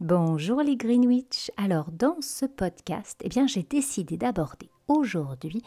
Bonjour 0.00 0.60
les 0.60 0.76
Greenwich. 0.76 1.50
Alors 1.56 1.90
dans 1.90 2.18
ce 2.20 2.44
podcast, 2.44 3.18
eh 3.24 3.30
bien 3.30 3.46
j'ai 3.46 3.62
décidé 3.62 4.18
d'aborder 4.18 4.68
aujourd'hui 4.88 5.62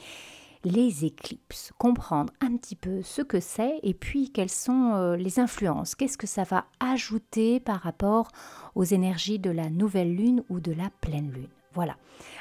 les 0.63 1.03
éclipses, 1.03 1.71
comprendre 1.79 2.31
un 2.39 2.55
petit 2.55 2.75
peu 2.75 3.01
ce 3.01 3.23
que 3.23 3.39
c'est 3.39 3.79
et 3.81 3.95
puis 3.95 4.29
quelles 4.29 4.51
sont 4.51 4.93
euh, 4.93 5.15
les 5.15 5.39
influences, 5.39 5.95
qu'est-ce 5.95 6.19
que 6.19 6.27
ça 6.27 6.43
va 6.43 6.65
ajouter 6.79 7.59
par 7.59 7.79
rapport 7.79 8.27
aux 8.75 8.83
énergies 8.83 9.39
de 9.39 9.49
la 9.49 9.71
nouvelle 9.71 10.15
lune 10.15 10.43
ou 10.49 10.59
de 10.59 10.73
la 10.73 10.91
pleine 11.01 11.31
lune? 11.31 11.49
Voilà. 11.73 11.97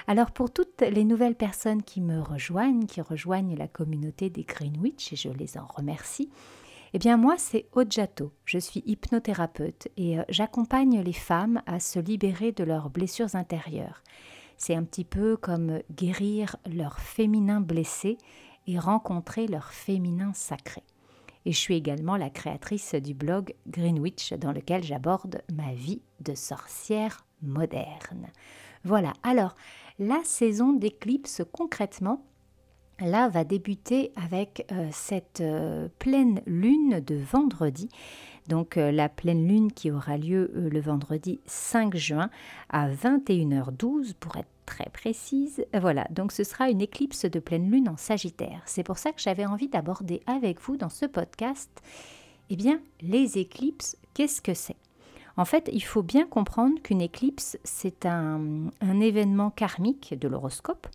Alors 0.07 0.33
pour 0.33 0.51
toutes 0.51 0.83
les 0.83 1.05
nouvelles 1.05 1.37
personnes 1.37 1.83
qui 1.83 2.03
me 2.03 2.21
rejoignent, 2.21 2.85
qui 2.85 3.01
rejoignent 3.01 3.57
la 3.57 3.67
communauté 3.67 4.29
des 4.29 4.45
Greenwich, 4.45 5.15
et 5.15 5.17
je 5.17 5.31
les 5.31 5.57
en 5.57 5.65
remercie, 5.65 6.29
eh 6.95 6.99
bien 6.99 7.17
moi, 7.17 7.37
c'est 7.37 7.67
Ojato. 7.73 8.33
Je 8.45 8.59
suis 8.59 8.83
hypnothérapeute 8.87 9.89
et 9.97 10.19
euh, 10.19 10.23
j'accompagne 10.29 11.01
les 11.01 11.13
femmes 11.13 11.63
à 11.67 11.81
se 11.81 11.99
libérer 11.99 12.53
de 12.53 12.65
leurs 12.65 12.91
blessures 12.91 13.35
intérieures. 13.35 14.03
C'est 14.57 14.75
un 14.75 14.85
petit 14.85 15.05
peu 15.05 15.37
comme 15.37 15.81
guérir 15.93 16.57
leur 16.67 16.99
féminin 16.99 17.61
blessé 17.61 18.19
et 18.67 18.79
rencontrer 18.79 19.47
leur 19.47 19.73
féminin 19.73 20.33
sacré. 20.35 20.83
Et 21.45 21.53
je 21.53 21.59
suis 21.59 21.77
également 21.77 22.17
la 22.17 22.31
créatrice 22.31 22.95
du 22.95 23.15
blog 23.15 23.55
Greenwich 23.69 24.33
dans 24.35 24.53
lequel 24.53 24.83
j'aborde 24.83 25.43
ma 25.53 25.73
vie 25.73 26.03
de 26.21 26.35
sorcière 26.35 27.25
moderne. 27.41 28.27
Voilà, 28.85 29.13
alors 29.23 29.55
la 29.99 30.21
saison 30.25 30.73
d'éclipse 30.73 31.43
concrètement, 31.53 32.25
là 33.01 33.29
va 33.29 33.45
débuter 33.45 34.13
avec 34.17 34.67
euh, 34.73 34.89
cette 34.93 35.41
euh, 35.41 35.89
pleine 35.99 36.41
lune 36.47 37.01
de 37.01 37.17
vendredi. 37.17 37.89
Donc 38.49 38.77
euh, 38.77 38.91
la 38.91 39.09
pleine 39.09 39.47
lune 39.47 39.73
qui 39.73 39.91
aura 39.91 40.17
lieu 40.17 40.51
le 40.55 40.81
vendredi 40.81 41.41
5 41.47 41.97
juin 41.97 42.31
à 42.71 42.89
21h12 42.89 44.15
pour 44.19 44.37
être 44.37 44.49
très 44.67 44.89
précise. 44.91 45.65
Voilà, 45.75 46.07
donc 46.11 46.33
ce 46.33 46.45
sera 46.45 46.71
une 46.71 46.81
éclipse 46.81 47.25
de 47.25 47.41
pleine 47.41 47.71
lune 47.71 47.89
en 47.89 47.97
Sagittaire. 47.97 48.63
C'est 48.67 48.83
pour 48.83 48.99
ça 48.99 49.13
que 49.13 49.21
j'avais 49.21 49.47
envie 49.47 49.69
d'aborder 49.69 50.23
avec 50.27 50.61
vous 50.61 50.77
dans 50.77 50.91
ce 50.91 51.07
podcast 51.07 51.71
eh 52.51 52.57
bien 52.57 52.81
les 53.03 53.39
éclipses, 53.39 53.97
qu'est-ce 54.15 54.41
que 54.41 54.55
c'est? 54.55 54.77
En 55.39 55.45
fait, 55.45 55.71
il 55.73 55.85
faut 55.85 56.03
bien 56.03 56.27
comprendre 56.27 56.83
qu'une 56.83 57.01
éclipse, 57.01 57.59
c'est 57.63 58.07
un, 58.07 58.41
événement 59.01 59.51
karmique 59.51 60.19
de 60.19 60.27
l'horoscope 60.27 60.89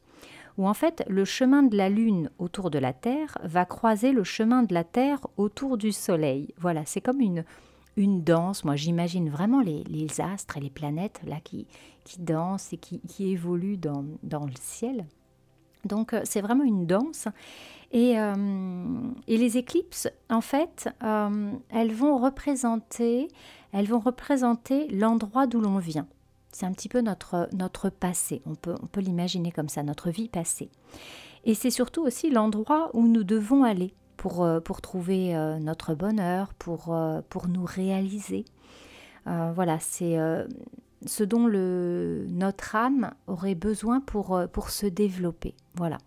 où 0.58 0.68
en 0.68 0.74
fait 0.74 1.04
le 1.08 1.24
chemin 1.24 1.64
de 1.64 1.78
la 1.78 1.90
Lune 1.90 2.30
autour 2.38 2.70
de 2.70 2.78
la 2.78 2.92
Terre 2.92 3.38
va 3.44 3.66
croiser 3.66 4.12
le 4.12 4.26
chemin 4.26 4.62
de 4.62 4.74
la 4.74 4.84
Terre 4.84 5.20
autour 5.38 5.78
du 5.78 5.94
Soleil. 5.94 6.54
Voilà, 6.58 6.84
c'est 6.86 7.00
comme 7.00 7.22
une, 7.22 7.46
une 7.96 8.22
danse. 8.22 8.66
Moi, 8.66 8.76
j'imagine 8.76 9.30
vraiment 9.30 9.62
les, 9.62 9.86
les, 9.86 10.20
astres 10.20 10.58
et 10.58 10.60
les 10.62 10.70
planètes 10.70 11.22
là 11.26 11.38
qui, 11.42 11.66
qui 12.04 12.20
dansent 12.20 12.74
et 12.74 12.78
qui, 12.78 13.00
qui 13.00 13.32
évoluent 13.32 13.78
dans, 13.78 14.04
dans, 14.24 14.46
le 14.46 14.54
ciel. 14.60 15.06
Donc, 15.86 16.14
euh, 16.14 16.22
c'est 16.26 16.42
vraiment 16.42 16.66
une 16.66 16.86
danse. 16.86 17.30
Et, 17.94 18.20
euh, 18.20 18.34
et, 19.28 19.38
les 19.38 19.58
éclipses, 19.58 20.10
en 20.32 20.42
fait, 20.42 20.90
euh, 21.04 21.52
elles 21.70 21.94
vont 21.94 22.18
représenter, 22.18 23.28
elles 23.72 23.86
vont 23.86 24.00
représenter 24.00 24.88
l'endroit 24.88 25.46
d'où 25.46 25.62
l'on 25.62 25.78
vient. 25.78 26.08
C'est 26.52 26.66
un 26.66 26.72
petit 26.72 26.90
peu 26.90 27.02
notre, 27.02 27.48
notre 27.54 27.90
passé, 27.90 28.42
on 28.48 28.56
peut, 28.56 28.74
on 28.82 28.88
peut 28.88 29.00
l'imaginer 29.00 29.52
comme 29.52 29.70
ça, 29.70 29.84
notre 29.84 30.10
vie 30.10 30.28
passée. 30.28 30.72
Et 31.46 31.54
c'est 31.54 31.70
surtout 31.70 32.02
aussi 32.02 32.32
l'endroit 32.32 32.90
où 32.96 33.08
nous 33.08 33.24
devons 33.24 33.64
aller 33.64 33.94
pour, 34.18 34.44
euh, 34.44 34.60
pour 34.60 34.82
trouver 34.82 35.36
notre 35.62 35.94
bonheur, 35.94 36.56
pour, 36.56 36.98
pour 37.30 37.48
nous 37.48 37.66
réaliser. 37.66 38.46
voilà, 39.26 39.78
c'est 39.80 40.18
ce 41.06 41.24
dont 41.24 41.46
le, 41.46 42.26
notre 42.30 42.76
âme 42.76 43.12
aurait 43.28 43.56
besoin 43.56 44.00
pour, 44.00 44.42
pour 44.52 44.72
se 44.72 44.88
développer. 44.88 45.54
Voilà. 45.76 46.00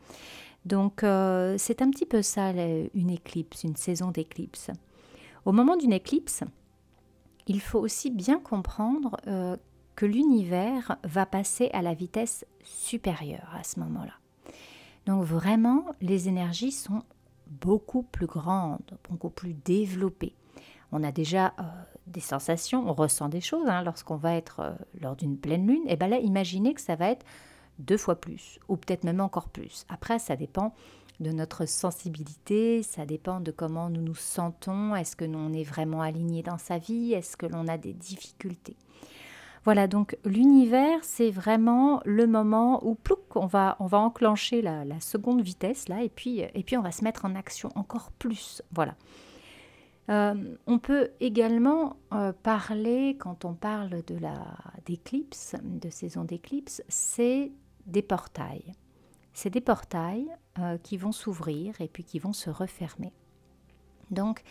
Donc 0.67 1.01
c'est 1.01 1.81
un 1.81 1.91
petit 1.91 2.07
peu 2.07 2.23
ça, 2.23 2.51
une 2.51 3.11
éclipse, 3.11 3.65
une 3.65 3.77
saison 3.77 4.11
d'éclipse. 4.11 4.71
Au 5.45 5.53
moment 5.53 5.77
d'une 5.77 5.93
éclipse, 5.93 6.43
il 7.47 7.61
faut 7.61 7.79
aussi 7.79 8.11
bien 8.11 8.41
comprendre 8.41 9.17
que 9.95 10.07
l'univers 10.07 10.97
va 11.05 11.25
passer 11.25 11.71
à 11.73 11.83
la 11.83 11.95
vitesse 11.95 12.45
supérieure 12.63 13.49
à 13.59 13.63
ce 13.63 13.81
moment-là. 13.81 14.13
Donc 15.07 15.23
vraiment, 15.23 15.87
les 16.01 16.29
énergies 16.29 16.73
sont 16.73 17.03
beaucoup 17.47 18.03
plus 18.03 18.27
grandes, 18.27 18.99
beaucoup 19.09 19.31
plus 19.31 19.55
développées. 19.55 20.35
On 20.93 21.03
a 21.03 21.13
déjà 21.13 21.55
euh, 21.59 21.63
des 22.07 22.21
sensations, 22.21 22.89
on 22.89 22.93
ressent 22.93 23.29
des 23.29 23.41
choses 23.41 23.69
hein, 23.69 23.83
lorsqu'on 23.83 24.17
va 24.17 24.35
être 24.35 24.61
euh, 24.61 24.73
lors 25.01 25.17
d'une 25.17 25.39
pleine 25.39 25.67
lune. 25.67 25.83
Et 25.87 25.97
bien 25.97 26.09
là, 26.09 26.19
imaginez 26.19 26.75
que 26.75 26.81
ça 26.81 26.97
va 26.97 27.11
être 27.11 27.25
deux 27.79 27.97
fois 27.97 28.17
plus, 28.17 28.59
ou 28.69 28.77
peut-être 28.77 29.05
même 29.05 29.21
encore 29.21 29.49
plus. 29.49 29.85
Après, 29.89 30.19
ça 30.19 30.37
dépend 30.37 30.75
de 31.21 31.31
notre 31.31 31.67
sensibilité, 31.67 32.83
ça 32.83 33.07
dépend 33.07 33.41
de 33.41 33.51
comment 33.51 33.89
nous 33.89 34.03
nous 34.03 34.15
sentons, 34.15 34.95
est-ce 34.95 35.17
que 35.17 35.25
l'on 35.25 35.53
est 35.53 35.65
vraiment 35.65 36.03
aligné 36.03 36.43
dans 36.43 36.59
sa 36.59 36.79
vie, 36.79 37.15
est-ce 37.15 37.37
que 37.37 37.47
l'on 37.47 37.69
a 37.69 37.79
des 37.79 37.95
difficultés. 37.95 38.77
Voilà, 39.65 39.89
donc 39.89 40.17
l'univers, 40.25 40.99
c'est 41.03 41.31
vraiment 41.31 42.01
le 42.05 42.27
moment 42.27 42.87
où 42.87 42.95
plouc, 42.95 43.35
on 43.35 43.47
va, 43.47 43.77
on 43.81 43.87
va 43.87 43.99
enclencher 43.99 44.63
la, 44.63 44.85
seconde 45.01 45.41
vitesse, 45.41 45.89
là, 45.89 46.03
et 46.03 46.09
puis, 46.09 46.41
et 46.41 46.63
puis 46.63 46.77
on 46.77 46.83
va 46.83 46.93
se 46.93 47.03
mettre 47.03 47.25
en 47.25 47.35
action 47.35 47.71
encore 47.75 48.13
plus. 48.13 48.63
Voilà. 48.73 48.95
Euh, 50.09 50.57
on 50.69 50.79
peut 50.79 51.11
également 51.19 51.97
euh, 52.13 52.33
parler, 52.45 53.17
quand 53.19 53.45
on 53.45 53.55
parle 53.55 54.05
de 54.07 54.17
la 54.17 54.35
d'éclipse, 54.85 55.57
de 55.65 55.91
saison 55.91 56.23
d'éclipse, 56.23 56.81
c'est 56.89 57.51
des 57.87 58.03
portails. 58.03 58.73
C'est 59.33 59.51
des 59.51 59.61
portails 59.61 60.29
euh, 60.59 60.79
qui 60.79 60.97
vont 60.97 61.13
s'ouvrir 61.13 61.81
et 61.81 61.89
puis 61.89 62.05
qui 62.05 62.19
vont 62.19 62.33
se 62.33 62.51
refermer. 62.51 63.13
Donc, 64.11 64.43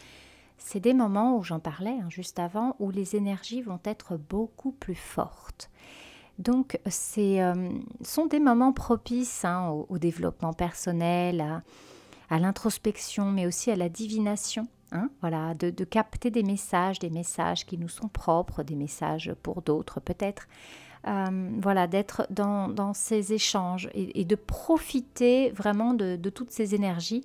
c'est 0.58 0.80
des 0.80 0.94
moments 0.94 1.38
où 1.38 1.44
j'en 1.44 1.60
parlais 1.60 1.98
hein, 2.02 2.10
juste 2.10 2.40
avant, 2.40 2.76
où 2.80 2.92
les 2.92 3.16
énergies 3.16 3.62
vont 3.62 3.80
être 3.84 4.18
beaucoup 4.18 4.72
plus 4.72 4.96
fortes. 4.96 5.70
Donc, 6.40 6.80
ce 6.88 7.40
euh, 7.40 7.70
sont 8.02 8.26
des 8.26 8.40
moments 8.40 8.74
propices 8.74 9.46
hein, 9.46 9.70
au, 9.70 9.98
développement 9.98 10.54
personnel, 10.54 11.62
à, 12.30 12.40
l'introspection, 12.40 13.32
mais 13.32 13.46
aussi 13.48 13.72
à 13.72 13.76
la 13.76 13.90
divination. 13.90 14.68
Hein, 14.92 15.10
voilà, 15.22 15.56
de, 15.56 15.84
capter 15.84 16.30
des 16.30 16.44
messages, 16.44 17.00
des 17.00 17.10
messages 17.10 17.66
qui 17.66 17.78
nous 17.78 17.90
sont 17.90 18.08
propres, 18.08 18.64
des 18.64 18.76
messages 18.76 19.34
pour 19.42 19.62
d'autres 19.62 20.00
peut-être. 20.00 20.48
Euh, 21.08 21.50
voilà, 21.62 21.86
d'être 21.86 22.26
dans, 22.32 22.94
ces 22.94 23.34
échanges 23.34 23.90
et, 23.94 24.26
de 24.26 24.36
profiter 24.36 25.52
vraiment 25.52 25.94
de 25.94 26.30
toutes 26.30 26.52
ces 26.52 26.74
énergies 26.74 27.24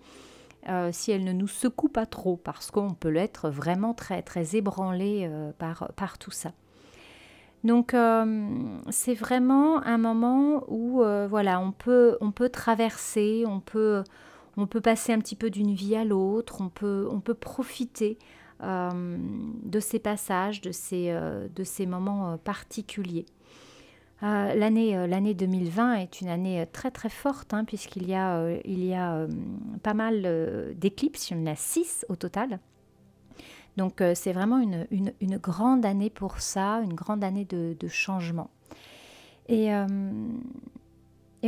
euh, 0.69 0.91
si 0.93 1.11
elle 1.11 1.25
ne 1.25 1.33
nous 1.33 1.49
secoue 1.49 1.89
pas 1.89 2.05
trop, 2.05 2.37
parce 2.37 2.71
qu'on 2.71 2.93
peut 2.93 3.09
l'être 3.09 3.49
vraiment 3.49 3.95
très, 3.95 4.21
très 4.21 4.57
ébranlé 4.57 5.27
euh, 5.27 5.53
par, 5.57 6.19
tout 6.19 6.31
ça. 6.31 6.53
Donc 7.65 7.95
c'est 8.89 9.15
vraiment 9.15 9.83
un 9.83 9.99
moment 9.99 10.65
où 10.69 11.03
voilà, 11.29 11.61
on 11.61 11.73
peut, 11.73 12.17
on 12.23 12.31
peut 12.33 12.49
traverser, 12.49 13.45
on 13.47 13.61
peut, 13.61 14.03
passer 14.83 15.13
un 15.13 15.19
petit 15.19 15.37
peu 15.37 15.51
d'une 15.51 15.75
vie 15.75 15.95
à 15.95 16.05
l'autre, 16.05 16.63
on 16.63 16.71
peut, 16.71 17.35
profiter 17.35 18.19
de 18.63 19.81
ces 19.81 19.99
passages, 19.99 20.63
de 20.63 20.73
ces 20.73 21.87
moments 21.87 22.39
particuliers. 22.39 23.27
Euh, 24.23 24.55
l'année, 24.55 24.97
euh, 24.97 25.07
l'année 25.07 25.33
2020 25.33 25.95
est 25.95 26.21
une 26.21 26.29
année 26.29 26.61
euh, 26.61 26.67
très 26.71 26.91
très 26.91 27.09
forte 27.09 27.55
hein, 27.55 27.65
puisqu'il 27.65 28.07
y 28.07 28.15
a, 28.15 29.27
pas 29.83 29.95
mal 29.95 30.75
d'éclipses, 30.77 31.31
il 31.31 31.39
y 31.39 31.41
en 31.41 31.47
a 31.47 31.57
six 31.57 32.05
au 32.09 32.17
total. 32.17 32.61
Donc 33.77 34.03
c'est 34.15 34.33
vraiment 34.33 34.59
une, 34.59 35.39
grande 35.39 35.87
année 35.87 36.11
pour 36.11 36.41
ça, 36.41 36.81
une 36.83 36.93
grande 36.93 37.25
année 37.25 37.47
de, 37.47 37.89
changement. 37.89 38.51
Et, 39.49 39.71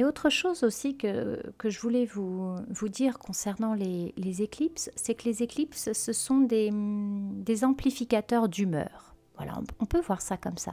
autre 0.03 0.31
chose 0.31 0.63
aussi 0.63 0.97
que, 0.97 1.43
je 1.63 1.81
voulais 1.81 2.07
vous, 2.07 2.89
dire 2.89 3.19
concernant 3.19 3.75
les, 3.75 4.43
éclipses, 4.43 4.91
c'est 4.97 5.15
que 5.15 5.25
les 5.25 5.43
éclipses, 5.43 5.93
ce 5.93 6.13
sont 6.13 6.41
des 6.41 7.65
amplificateurs 7.65 8.49
d'humeur. 8.49 9.15
Voilà, 9.37 9.61
on 9.81 9.85
peut 9.85 10.01
voir 10.01 10.23
ça 10.23 10.37
comme 10.37 10.59
ça 10.59 10.73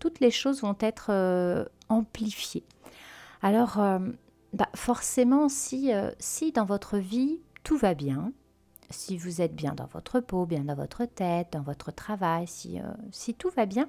toutes 0.00 0.18
les 0.18 0.32
choses 0.32 0.62
vont 0.62 0.76
être 0.80 1.10
euh, 1.10 1.64
amplifiées. 1.88 2.64
Alors, 3.42 3.78
euh, 3.78 4.00
bah, 4.52 4.68
forcément, 4.74 5.48
si, 5.48 5.92
euh, 5.92 6.10
si 6.18 6.50
dans 6.50 6.64
votre 6.64 6.98
vie 6.98 7.40
tout 7.62 7.76
va 7.76 7.94
bien, 7.94 8.32
si 8.90 9.16
vous 9.16 9.40
êtes 9.40 9.54
bien 9.54 9.74
dans 9.74 9.86
votre 9.86 10.18
peau, 10.18 10.46
bien 10.46 10.64
dans 10.64 10.74
votre 10.74 11.04
tête, 11.04 11.52
dans 11.52 11.62
votre 11.62 11.92
travail, 11.92 12.48
si, 12.48 12.80
si 13.12 13.34
tout 13.34 13.50
va 13.50 13.66
bien, 13.66 13.88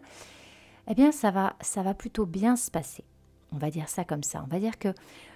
eh 0.88 0.94
bien 0.94 1.12
ça 1.12 1.32
va, 1.32 1.56
ça 1.62 1.82
va 1.82 1.96
plutôt 1.96 2.28
bien 2.28 2.56
se 2.56 2.70
passer. 2.70 3.04
On 3.54 3.58
va 3.58 3.70
dire 3.70 3.90
ça 3.90 4.04
comme 4.04 4.24
ça. 4.24 4.44
On 4.46 4.50
va 4.50 4.60
dire 4.60 4.80
que 4.80 4.94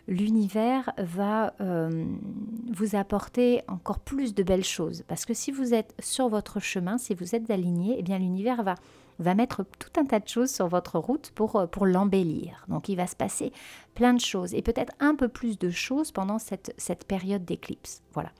l'univers 0.08 0.92
va 0.98 1.54
vous 1.60 2.96
apporter 2.96 3.62
encore 3.68 4.00
plus 4.00 4.34
de 4.34 4.42
belles 4.42 4.64
choses. 4.64 5.04
Parce 5.08 5.26
que 5.26 5.34
si 5.34 5.52
vous 5.52 5.74
êtes 5.74 5.94
sur 6.00 6.30
votre 6.30 6.60
chemin, 6.60 6.98
si 6.98 7.14
vous 7.14 7.36
êtes 7.36 7.50
aligné, 7.50 7.98
eh 8.00 8.04
bien 8.04 8.18
l'univers 8.18 8.64
va 8.64 8.76
va 9.20 9.36
mettre 9.36 9.66
tout 9.80 10.00
un 10.00 10.06
tas 10.06 10.20
de 10.20 10.28
choses 10.28 10.52
sur 10.52 10.68
votre 10.68 11.00
route 11.00 11.32
pour, 11.36 11.56
euh, 11.56 11.68
l'embellir. 11.82 12.66
Donc 12.68 12.90
il 12.90 12.96
va 12.96 13.08
se 13.08 13.16
passer 13.16 13.52
plein 13.94 14.14
de 14.14 14.20
choses 14.20 14.54
et 14.54 14.62
peut-être 14.62 14.94
un 15.00 15.16
peu 15.16 15.28
plus 15.28 15.58
de 15.58 15.70
choses 15.70 16.12
pendant 16.12 16.40
cette, 16.40 16.74
cette 16.78 17.06
période 17.06 17.46
d'éclipse. 17.46 18.02
Voilà. 18.14 18.32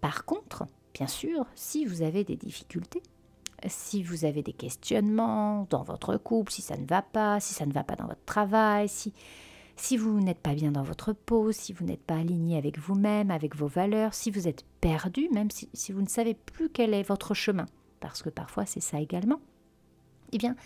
Par 0.00 0.24
contre, 0.24 0.64
bien 0.94 1.06
sûr, 1.06 1.46
si 1.54 1.84
vous 1.84 2.02
avez 2.02 2.24
des 2.24 2.36
difficultés, 2.36 3.02
si 3.68 4.02
vous 4.02 4.24
avez 4.24 4.42
des 4.42 4.52
questionnements 4.52 5.66
dans 5.70 5.82
votre 5.82 6.16
couple, 6.16 6.52
si 6.52 6.62
ça 6.62 6.76
ne 6.76 6.86
va 6.86 7.02
pas, 7.02 7.40
si 7.40 7.54
ça 7.54 7.66
ne 7.66 7.72
va 7.72 7.84
pas 7.84 7.96
dans 7.96 8.06
votre 8.06 8.24
travail, 8.24 8.88
si, 8.88 9.12
si 9.76 9.96
vous 9.96 10.20
n'êtes 10.20 10.40
pas 10.40 10.54
bien 10.54 10.72
dans 10.72 10.82
votre 10.82 11.12
peau, 11.12 11.52
si 11.52 11.72
vous 11.72 11.84
n'êtes 11.84 12.02
pas 12.02 12.16
aligné 12.16 12.56
avec 12.56 12.78
vous-même, 12.78 13.30
avec 13.30 13.56
vos 13.56 13.66
valeurs, 13.66 14.14
si 14.14 14.30
vous 14.30 14.48
êtes 14.48 14.64
perdu, 14.80 15.28
même 15.32 15.50
si, 15.50 15.68
si 15.72 15.92
vous 15.92 16.02
ne 16.02 16.08
savez 16.08 16.34
plus 16.34 16.68
quel 16.68 16.94
est 16.94 17.02
votre 17.02 17.34
chemin, 17.34 17.66
parce 18.00 18.22
que 18.22 18.30
parfois 18.30 18.66
c'est 18.66 18.80
ça 18.80 19.00
également, 19.00 19.40
eh 20.32 20.38
bien, 20.38 20.56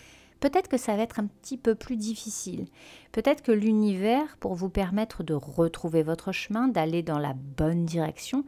peut-être 0.41 0.69
que 0.69 0.77
ça 0.77 0.97
va 0.97 1.03
être 1.03 1.19
un 1.19 1.27
petit 1.27 1.57
peu 1.57 1.75
plus 1.75 1.97
difficile. 1.97 2.67
Peut-être 3.13 3.43
que 3.43 3.53
l'univers, 3.53 4.37
pour 4.39 4.55
vous 4.55 4.71
permettre 4.71 5.23
de 5.23 5.35
retrouver 5.35 6.03
votre 6.03 6.33
chemin, 6.33 6.69
d'aller 6.69 7.03
dans 7.03 7.19
la 7.19 7.35
bonne 7.35 7.85
direction, 7.85 8.45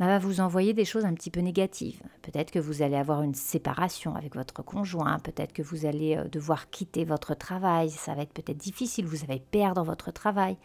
va 0.00 0.18
vous 0.18 0.40
envoyer 0.40 0.74
des 0.74 0.84
choses 0.84 1.04
un 1.04 1.14
petit 1.14 1.30
peu 1.30 1.40
négatives. 1.40 2.02
Peut-être 2.22 2.50
que 2.50 2.58
vous 2.58 2.82
allez 2.82 2.96
avoir 2.96 3.22
une 3.22 3.34
séparation 3.34 4.14
avec 4.14 4.34
votre 4.34 4.62
conjoint, 4.62 5.18
peut-être 5.20 5.52
que 5.52 5.62
vous 5.62 5.86
allez 5.86 6.16
euh, 6.16 6.24
devoir 6.28 6.70
quitter 6.70 7.04
votre 7.04 7.34
travail, 7.34 7.90
ça 7.90 8.14
va 8.14 8.22
être 8.22 8.32
peut-être 8.32 8.58
difficile, 8.58 9.06
vous 9.06 9.24
allez 9.24 9.40
perdre 9.40 9.82
votre 9.84 10.10
travail. 10.10 10.56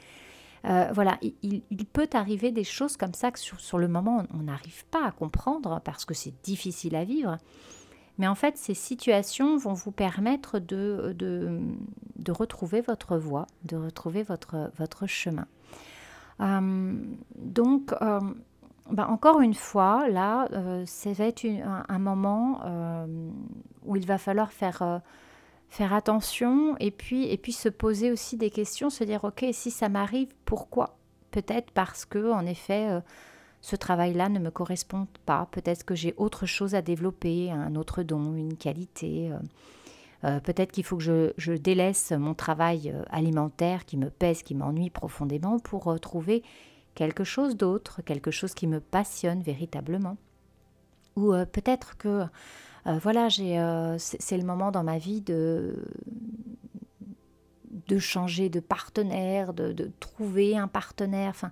Euh, 0.66 0.90
voilà, 0.94 1.18
il, 1.22 1.62
peut 1.94 2.10
arriver 2.14 2.52
des 2.52 2.66
choses 2.66 2.98
comme 2.98 3.14
ça 3.14 3.32
que 3.32 3.40
sur, 3.40 3.78
le 3.78 3.88
moment 3.88 4.26
on 4.34 4.44
n'arrive 4.44 4.84
pas 4.88 5.06
à 5.06 5.12
comprendre 5.12 5.80
parce 5.86 6.04
que 6.04 6.14
c'est 6.14 6.34
difficile 6.44 6.96
à 6.96 7.06
vivre. 7.06 7.38
Mais 8.18 8.28
en 8.28 8.36
fait, 8.36 8.58
ces 8.58 8.74
situations 8.74 9.56
vont 9.56 9.74
vous 9.74 9.94
permettre 9.94 10.60
de, 10.60 11.16
de, 11.18 12.32
retrouver 12.32 12.82
votre 12.82 13.18
voie, 13.18 13.48
de 13.64 13.78
retrouver 13.78 14.24
votre, 14.24 14.72
votre 14.78 15.08
chemin. 15.08 15.48
Euh, 16.42 16.94
donc, 17.38 17.94
bah, 18.92 19.08
encore 19.10 19.42
une 19.42 19.54
fois, 19.54 20.10
là, 20.10 20.48
euh, 20.54 20.84
ça 20.86 21.12
va 21.14 21.26
être 21.26 21.46
un, 21.46 22.00
moment 22.00 22.62
euh, 22.66 23.30
où 23.84 23.96
il 23.96 24.06
va 24.06 24.18
falloir 24.18 24.52
faire, 24.52 24.82
euh, 24.82 25.00
faire 25.70 25.94
attention 25.94 26.76
et 26.80 26.90
puis, 26.90 27.26
et 27.26 27.38
puis 27.38 27.52
se 27.52 27.70
poser 27.70 28.12
aussi 28.12 28.36
des 28.36 28.50
questions, 28.50 28.90
se 28.90 29.04
dire, 29.04 29.24
OK, 29.24 29.46
si 29.52 29.70
ça 29.70 29.90
m'arrive, 29.90 30.30
pourquoi? 30.46 30.98
Peut-être 31.32 31.72
parce 31.72 32.06
que, 32.06 32.32
en 32.32 32.46
effet, 32.48 32.90
ce 33.62 33.76
travail-là 33.76 34.30
ne 34.30 34.40
me 34.40 34.50
correspond 34.50 35.08
pas. 35.28 35.48
Peut-être 35.52 35.86
que 35.86 35.94
j'ai 35.94 36.16
autre 36.18 36.48
chose 36.48 36.74
à 36.74 36.82
développer, 36.82 37.52
un 37.52 37.76
autre 37.76 38.02
don, 38.02 38.34
une 38.36 38.58
qualité. 38.58 39.32
Peut-être 40.24 40.72
qu'il 40.72 40.84
faut 40.84 40.98
que 40.98 41.04
je, 41.04 41.32
je, 41.38 41.54
délaisse 41.54 42.12
mon 42.14 42.34
travail 42.34 42.92
alimentaire 43.12 43.86
qui 43.86 43.96
me 43.98 44.10
pèse, 44.10 44.42
qui 44.42 44.56
m'ennuie 44.56 44.90
profondément 44.90 45.60
pour 45.60 46.00
trouver 46.00 46.42
quelque 47.00 47.24
chose 47.24 47.56
d'autre, 47.56 48.02
quelque 48.02 48.30
chose 48.30 48.54
qui 48.54 48.68
me 48.68 48.82
passionne 48.82 49.42
véritablement. 49.42 50.18
Ou 51.16 51.34
euh, 51.34 51.46
peut-être 51.46 51.96
que 51.98 52.26
euh, 52.88 53.00
voilà, 53.02 53.30
euh, 53.40 53.96
c'est 53.98 54.38
le 54.38 54.44
moment 54.44 54.70
dans 54.70 54.84
ma 54.84 54.98
vie 54.98 55.22
de, 55.22 55.78
de 57.88 58.00
changer 58.00 58.50
de 58.50 58.60
partenaire, 58.60 59.54
de, 59.54 59.90
trouver 60.02 60.58
un 60.58 60.68
partenaire. 60.68 61.30
Enfin, 61.30 61.52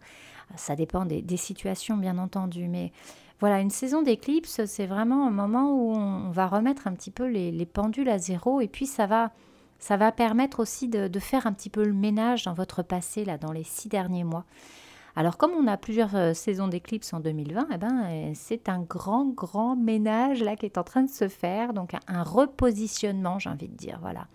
ça 0.57 0.75
dépend 0.75 1.05
des, 1.05 1.37
situations, 1.37 1.95
bien 1.95 2.17
entendu. 2.17 2.67
Mais 2.67 2.91
voilà, 3.39 3.61
une 3.61 3.69
saison 3.69 4.01
d'éclipse, 4.01 4.65
c'est 4.65 4.85
vraiment 4.85 5.27
un 5.27 5.31
moment 5.31 5.71
où 5.71 5.93
on, 5.93 6.29
va 6.29 6.47
remettre 6.47 6.87
un 6.87 6.93
petit 6.93 7.11
peu 7.11 7.25
les, 7.25 7.65
pendules 7.65 8.09
à 8.09 8.17
zéro. 8.17 8.59
Et 8.59 8.67
puis, 8.67 8.85
ça 8.85 9.07
va, 9.07 9.31
ça 9.79 9.95
va 9.95 10.11
permettre 10.11 10.59
aussi 10.59 10.89
de, 10.89 11.07
de, 11.07 11.19
faire 11.19 11.47
un 11.47 11.53
petit 11.53 11.69
peu 11.69 11.85
le 11.85 11.93
ménage 11.93 12.43
dans 12.43 12.53
votre 12.53 12.83
passé, 12.83 13.23
là, 13.23 13.37
dans 13.37 13.53
les 13.53 13.63
six 13.63 13.87
derniers 13.87 14.25
mois. 14.25 14.43
Alors 15.17 15.37
comme 15.37 15.53
on 15.53 15.65
a 15.65 15.77
plusieurs 15.77 16.15
euh, 16.15 16.35
saisons 16.35 16.67
d'éclipse 16.67 17.11
en 17.11 17.19
2020, 17.19 17.69
eh 17.73 17.77
ben, 17.77 18.03
euh, 18.03 18.31
c'est 18.35 18.69
un 18.69 18.81
grand, 18.81 19.25
grand 19.25 19.75
ménage 19.75 20.43
là 20.43 20.55
qui 20.55 20.67
est 20.67 20.77
en 20.77 20.83
train 20.83 21.01
de 21.01 21.09
se 21.09 21.27
faire, 21.27 21.73
donc 21.73 21.95
un, 22.07 22.21
repositionnement, 22.21 23.39
j'ai 23.39 23.49
envie 23.49 23.67
de 23.67 23.75
dire, 23.75 23.97
voilà. 23.99 24.27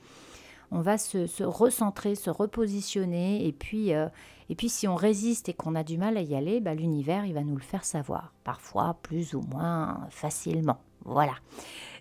On 0.73 0.81
va 0.81 0.99
se, 0.99 1.45
recentrer, 1.45 2.17
se 2.17 2.31
repositionner, 2.31 3.47
et 3.47 3.53
puis, 3.53 3.95
euh, 3.95 4.09
et 4.49 4.57
puis 4.57 4.69
si 4.69 4.89
on 4.89 4.97
résiste 4.97 5.49
et 5.49 5.53
qu'on 5.53 5.77
a 5.77 5.85
du 5.85 5.99
mal 5.99 6.17
à 6.17 6.23
y 6.23 6.35
aller, 6.35 6.59
bah, 6.59 6.75
l'univers, 6.75 7.27
il 7.27 7.35
va 7.35 7.45
nous 7.45 7.55
le 7.55 7.63
faire 7.63 7.85
savoir, 7.85 8.33
parfois 8.43 8.99
plus 9.05 9.35
ou 9.35 9.43
moins 9.43 10.01
facilement. 10.11 10.81
Voilà, 11.05 11.35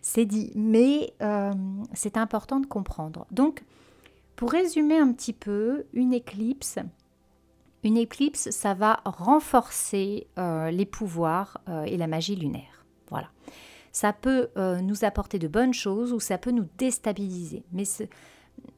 c'est 0.01 0.25
dit, 0.25 0.53
mais 0.55 1.13
c'est 1.93 2.17
important 2.17 2.59
de 2.59 2.65
comprendre. 2.65 3.27
Donc, 3.29 3.63
pour 4.35 4.49
résumer 4.49 4.97
un 4.97 5.11
petit 5.11 5.33
peu, 5.33 5.85
une 5.93 6.13
éclipse, 6.13 6.79
une 7.83 7.97
éclipse, 7.97 8.49
ça 8.51 8.73
va 8.73 9.01
renforcer 9.05 10.27
euh, 10.37 10.69
les 10.71 10.85
pouvoirs 10.85 11.59
euh, 11.67 11.83
et 11.83 11.97
la 11.97 12.07
magie 12.07 12.35
lunaire. 12.35 12.85
Voilà. 13.09 13.29
Ça 13.91 14.13
peut 14.13 14.49
euh, 14.57 14.79
nous 14.81 15.03
apporter 15.03 15.39
de 15.39 15.47
bonnes 15.47 15.73
choses 15.73 16.13
ou 16.13 16.19
ça 16.19 16.37
peut 16.37 16.51
nous 16.51 16.67
déstabiliser. 16.77 17.63
Mais 17.71 17.83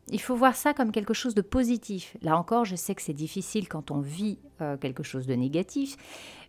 il 0.08 0.22
faut 0.22 0.36
voir 0.36 0.56
ça 0.56 0.74
comme 0.74 0.92
quelque 0.92 1.14
chose 1.14 1.36
de 1.36 1.42
positif. 1.42 2.18
Là 2.22 2.38
encore, 2.38 2.66
je 2.66 2.76
sais 2.76 2.96
que 2.96 3.02
c'est 3.02 3.14
difficile 3.14 3.68
quand 3.68 3.92
on 3.92 4.00
vit 4.00 4.40
quelque 4.80 5.04
chose 5.04 5.28
de 5.28 5.34
négatif, 5.34 5.98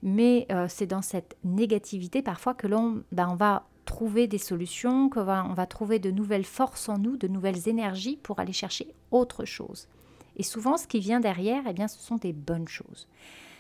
mais 0.02 0.46
c'est 0.68 0.86
dans 0.86 1.02
cette 1.02 1.36
négativité 1.42 2.22
parfois 2.22 2.54
que 2.54 2.68
l'on 2.68 3.02
ben, 3.10 3.34
va 3.34 3.66
trouver 3.86 4.28
des 4.28 4.38
solutions, 4.38 5.08
qu'on 5.08 5.24
va, 5.24 5.44
on 5.48 5.54
va 5.54 5.66
trouver 5.66 5.98
de 5.98 6.12
nouvelles 6.12 6.44
forces 6.44 6.88
en 6.88 6.98
nous, 6.98 7.16
de 7.16 7.26
nouvelles 7.26 7.68
énergies 7.68 8.16
pour 8.22 8.38
aller 8.38 8.52
chercher 8.52 8.94
autre 9.10 9.44
chose. 9.44 9.88
Et 10.36 10.42
souvent, 10.42 10.76
ce 10.76 10.86
qui 10.86 11.00
vient 11.00 11.20
derrière, 11.20 11.62
eh 11.68 11.72
bien, 11.72 11.88
ce 11.88 11.98
sont 11.98 12.16
des 12.16 12.32
bonnes 12.32 12.68
choses. 12.68 13.08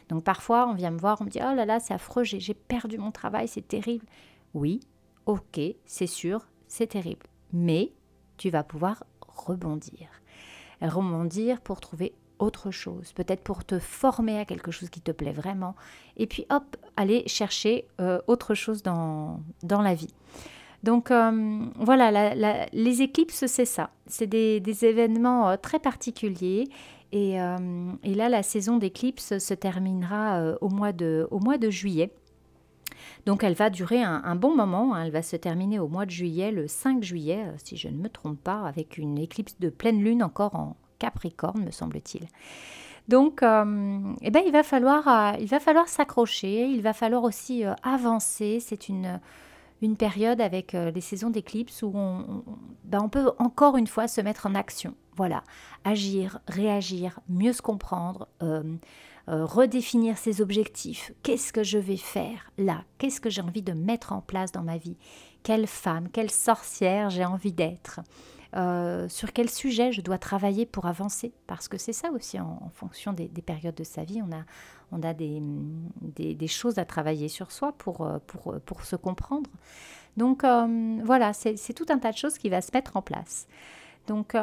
Donc 0.08 0.24
parfois, 0.24 0.68
on 0.68 0.74
vient 0.74 0.90
me 0.90 0.98
voir, 0.98 1.20
on 1.20 1.24
me 1.24 1.30
dit 1.30 1.40
Oh 1.40 1.54
là 1.54 1.64
là, 1.64 1.80
c'est 1.80 1.94
affreux, 1.94 2.24
j'ai 2.24 2.54
perdu 2.54 2.98
mon 2.98 3.10
travail, 3.10 3.48
c'est 3.48 3.66
terrible. 3.66 4.06
Oui, 4.52 4.80
ok, 5.26 5.60
c'est 5.86 6.06
sûr, 6.06 6.46
c'est 6.68 6.88
terrible. 6.88 7.26
Mais 7.52 7.92
tu 8.36 8.50
vas 8.50 8.64
pouvoir 8.64 9.04
rebondir. 9.26 10.08
Rebondir 10.82 11.60
pour 11.60 11.80
trouver 11.80 12.14
autre 12.38 12.70
chose, 12.70 13.12
peut-être 13.12 13.42
pour 13.42 13.64
te 13.64 13.78
former 13.78 14.38
à 14.38 14.44
quelque 14.44 14.70
chose 14.70 14.90
qui 14.90 15.00
te 15.00 15.12
plaît 15.12 15.32
vraiment, 15.32 15.76
et 16.16 16.26
puis 16.26 16.46
hop, 16.50 16.76
aller 16.96 17.26
chercher 17.26 17.86
euh, 18.00 18.20
autre 18.26 18.54
chose 18.54 18.82
dans, 18.82 19.40
dans 19.62 19.80
la 19.80 19.94
vie. 19.94 20.12
Donc 20.84 21.10
euh, 21.10 21.64
voilà, 21.76 22.34
les 22.72 23.02
éclipses, 23.02 23.46
c'est 23.46 23.64
ça. 23.64 23.88
C'est 24.06 24.26
des, 24.26 24.84
événements 24.84 25.48
euh, 25.48 25.56
très 25.56 25.78
particuliers. 25.78 26.68
Euh, 27.14 27.92
et, 28.02 28.14
là, 28.14 28.28
la 28.28 28.42
saison 28.42 28.76
d'éclipses 28.76 29.38
se 29.38 29.54
terminera 29.54 30.56
au, 30.60 30.68
mois 30.68 30.92
de, 30.92 31.70
juillet. 31.70 32.12
Donc 33.24 33.44
elle 33.44 33.54
va 33.54 33.70
durer 33.70 34.02
un, 34.02 34.36
bon 34.36 34.54
moment, 34.54 34.94
hein. 34.94 35.04
elle 35.04 35.10
va 35.10 35.22
se 35.22 35.36
terminer 35.36 35.78
au 35.78 35.88
mois 35.88 36.04
de 36.04 36.10
juillet, 36.10 36.50
le 36.50 36.68
5 36.68 37.02
juillet, 37.02 37.46
si 37.62 37.78
je 37.78 37.88
ne 37.88 37.96
me 37.96 38.10
trompe 38.10 38.38
pas, 38.42 38.66
avec 38.66 38.98
une 38.98 39.16
éclipse 39.16 39.58
de 39.60 39.70
pleine 39.70 40.02
lune 40.02 40.22
encore 40.22 40.54
en 40.54 40.76
Capricorne, 40.98 41.64
me 41.64 41.70
semble-t-il. 41.70 42.26
Donc, 43.08 43.40
eh 43.42 44.30
ben, 44.30 44.42
il 44.44 44.52
va 44.52 44.62
falloir, 44.62 45.36
il 45.38 45.46
va 45.46 45.60
falloir 45.60 45.88
s'accrocher, 45.88 46.66
il 46.66 46.82
va 46.82 46.92
falloir 46.92 47.22
aussi 47.22 47.64
avancer. 47.82 48.58
C'est 48.60 48.88
une, 48.88 49.20
une 49.82 49.96
période 49.96 50.40
avec 50.40 50.74
euh, 50.74 50.90
les 50.90 51.00
saisons 51.00 51.30
d'éclipse 51.30 51.82
où 51.82 51.92
ben, 52.84 53.00
on, 53.02 53.08
peut 53.08 53.32
encore 53.38 53.76
une 53.76 53.86
fois 53.86 54.08
se 54.08 54.20
mettre 54.20 54.46
en 54.46 54.54
action. 54.54 54.94
Voilà, 55.16 55.44
agir, 55.84 56.40
réagir, 56.48 57.20
mieux 57.28 57.52
se 57.52 57.62
comprendre, 57.62 58.28
euh, 58.42 58.62
euh, 59.28 59.44
redéfinir 59.44 60.18
ses 60.18 60.40
objectifs. 60.40 61.12
Qu'est-ce 61.22 61.52
que 61.52 61.62
je 61.62 61.78
vais 61.78 61.96
faire 61.96 62.50
là? 62.58 62.84
Qu'est-ce 62.98 63.20
que 63.20 63.30
j'ai 63.30 63.42
envie 63.42 63.62
de 63.62 63.72
mettre 63.72 64.12
en 64.12 64.20
place 64.20 64.52
dans 64.52 64.62
ma 64.62 64.76
vie? 64.76 64.96
Quelle 65.42 65.66
femme, 65.66 66.08
quelle 66.10 66.30
sorcière 66.30 67.10
j'ai 67.10 67.24
envie 67.24 67.52
d'être? 67.52 68.00
Sur 69.08 69.32
quel 69.32 69.50
sujet 69.50 69.90
je 69.92 70.00
dois 70.00 70.18
travailler 70.18 70.66
pour 70.66 70.86
avancer, 70.86 71.32
parce 71.46 71.68
que 71.68 71.76
c'est 71.76 71.92
ça 71.92 72.10
aussi 72.12 72.38
en, 72.38 72.70
fonction 72.74 73.12
des, 73.12 73.28
périodes 73.28 73.74
de 73.74 73.84
sa 73.84 74.04
vie, 74.04 74.22
on 74.22 74.32
a, 74.32 74.44
on 74.92 75.02
a 75.02 75.12
des, 75.12 75.42
des, 76.34 76.46
choses 76.46 76.78
à 76.78 76.84
travailler 76.84 77.28
sur 77.28 77.52
soi 77.52 77.72
pour, 77.72 78.02
euh, 78.02 78.18
pour, 78.26 78.52
euh, 78.52 78.60
pour 78.64 78.84
se 78.84 78.96
comprendre. 78.96 79.50
Donc 80.16 80.44
euh, 80.44 81.00
voilà, 81.02 81.32
c'est 81.32 81.74
tout 81.74 81.86
un 81.88 81.98
tas 81.98 82.12
de 82.12 82.16
choses 82.16 82.38
qui 82.38 82.48
va 82.48 82.60
se 82.60 82.70
mettre 82.72 82.96
en 82.96 83.02
place. 83.02 83.48
Donc 84.06 84.36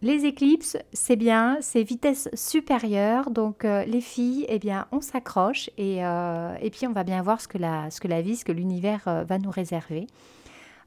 les 0.00 0.24
éclipses, 0.24 0.78
c'est 0.94 1.16
bien, 1.16 1.58
c'est 1.60 1.82
vitesse 1.82 2.30
supérieure. 2.32 3.30
Donc 3.30 3.64
les 3.64 4.00
filles, 4.00 4.46
eh 4.48 4.58
bien, 4.58 4.86
on 4.90 5.02
s'accroche 5.02 5.68
et, 5.76 5.98
et, 5.98 6.70
puis 6.70 6.86
on 6.86 6.92
va 6.92 7.04
bien 7.04 7.20
voir 7.20 7.42
ce 7.42 7.48
que 7.48 7.58
la, 7.58 7.90
ce 7.90 8.00
que 8.00 8.08
la 8.08 8.22
vie, 8.22 8.36
ce 8.36 8.44
que 8.46 8.52
l'univers 8.52 9.02
va 9.04 9.38
nous 9.38 9.50
réserver. 9.50 10.06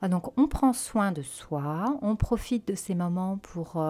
Donc 0.10 0.38
on 0.38 0.48
prend 0.48 0.74
soin 0.74 1.12
de 1.12 1.22
soi, 1.22 1.98
on 2.02 2.16
profite 2.16 2.68
de 2.68 2.76
ces 2.76 2.96
moments 2.96 3.38
pour, 3.38 3.82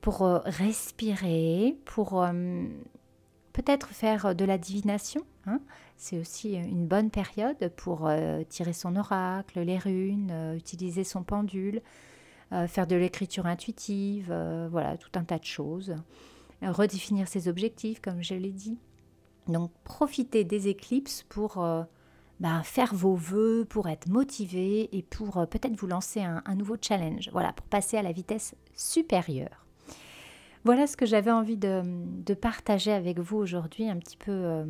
pour 0.00 0.20
respirer, 0.44 1.76
pour 1.84 2.24
peut-être 3.52 3.88
faire 3.88 4.34
de 4.34 4.44
la 4.44 4.56
divination. 4.56 5.22
Hein. 5.46 5.60
C'est 5.96 6.18
aussi 6.18 6.54
une 6.54 6.86
bonne 6.86 7.10
période 7.10 7.72
pour 7.76 8.10
tirer 8.48 8.72
son 8.72 8.96
oracle, 8.96 9.60
les 9.60 9.78
runes, 9.78 10.54
utiliser 10.56 11.04
son 11.04 11.22
pendule, 11.24 11.82
faire 12.66 12.86
de 12.86 12.96
l'écriture 12.96 13.46
intuitive, 13.46 14.32
voilà, 14.70 14.96
tout 14.96 15.10
un 15.14 15.24
tas 15.24 15.38
de 15.38 15.44
choses. 15.44 15.94
redéfinir 16.62 17.28
ses 17.28 17.48
objectifs, 17.48 18.00
comme 18.00 18.22
je 18.22 18.34
l'ai 18.34 18.52
dit. 18.52 18.78
Donc 19.46 19.72
profitez 19.84 20.44
des 20.44 20.68
éclipses 20.68 21.24
pour 21.28 21.62
bah, 22.40 22.62
faire 22.64 22.94
vos 22.94 23.14
voeux, 23.14 23.66
pour 23.68 23.88
être 23.88 24.08
motivé 24.08 24.88
et 24.96 25.02
pour 25.02 25.46
peut-être 25.48 25.76
vous 25.76 25.86
lancer 25.86 26.20
un, 26.20 26.54
nouveau 26.54 26.76
challenge. 26.80 27.30
Voilà, 27.32 27.52
pour 27.52 27.66
passer 27.66 27.96
à 27.96 28.02
la 28.02 28.12
vitesse 28.12 28.54
supérieure. 28.74 29.66
Voilà 30.64 30.86
ce 30.86 30.96
que 30.96 31.06
j'avais 31.06 31.30
envie 31.30 31.56
de, 31.56 32.34
partager 32.34 32.92
avec 32.92 33.18
vous 33.18 33.36
aujourd'hui, 33.38 33.88
un 33.88 33.96
petit 33.96 34.16
peu 34.16 34.32
euh, 34.32 34.66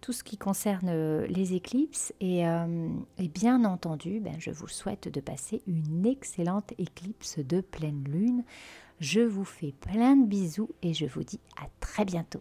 tout 0.00 0.12
ce 0.12 0.24
qui 0.24 0.36
concerne 0.36 0.88
euh, 0.88 1.26
les 1.26 1.54
éclipses. 1.54 2.12
Et, 2.20 2.46
euh, 2.46 2.88
bien 3.18 3.64
entendu, 3.64 4.20
ben, 4.20 4.36
je 4.38 4.50
vous 4.50 4.68
souhaite 4.68 5.08
de 5.08 5.20
passer 5.20 5.62
une 5.66 6.06
excellente 6.06 6.72
éclipse 6.78 7.38
de 7.38 7.60
pleine 7.60 8.04
lune. 8.04 8.44
Je 9.00 9.20
vous 9.20 9.44
fais 9.44 9.72
plein 9.72 10.16
de 10.16 10.26
bisous 10.26 10.70
et 10.82 10.94
je 10.94 11.06
vous 11.06 11.24
dis 11.24 11.40
à 11.60 11.66
très 11.80 12.04
bientôt. 12.04 12.40